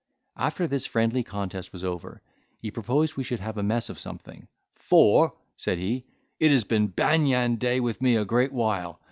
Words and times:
After 0.35 0.65
this 0.65 0.87
friendly 0.87 1.21
contest 1.21 1.71
was 1.71 1.83
over, 1.83 2.23
he 2.59 2.71
proposed 2.71 3.15
we 3.17 3.23
should 3.23 3.39
have 3.39 3.55
a 3.59 3.61
mess 3.61 3.87
of 3.87 3.99
something; 3.99 4.47
"For," 4.73 5.33
said 5.57 5.77
he, 5.77 6.05
"it 6.39 6.49
has 6.49 6.63
been 6.63 6.87
banyan 6.87 7.57
day 7.57 7.79
with 7.79 8.01
me 8.01 8.15
a 8.15 8.25
great 8.25 8.51
while. 8.51 8.99